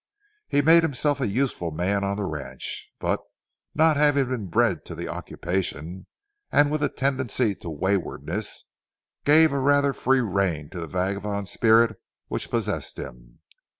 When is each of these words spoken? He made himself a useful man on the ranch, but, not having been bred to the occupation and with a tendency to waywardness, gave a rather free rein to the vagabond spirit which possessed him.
He 0.47 0.63
made 0.63 0.81
himself 0.81 1.21
a 1.21 1.27
useful 1.27 1.69
man 1.69 2.03
on 2.03 2.17
the 2.17 2.23
ranch, 2.23 2.91
but, 2.97 3.19
not 3.75 3.97
having 3.97 4.29
been 4.29 4.47
bred 4.47 4.83
to 4.85 4.95
the 4.95 5.07
occupation 5.07 6.07
and 6.51 6.71
with 6.71 6.81
a 6.81 6.89
tendency 6.89 7.53
to 7.57 7.69
waywardness, 7.69 8.65
gave 9.25 9.53
a 9.53 9.59
rather 9.59 9.93
free 9.93 10.21
rein 10.21 10.71
to 10.71 10.79
the 10.79 10.87
vagabond 10.87 11.49
spirit 11.49 12.01
which 12.29 12.49
possessed 12.49 12.97
him. 12.97 13.41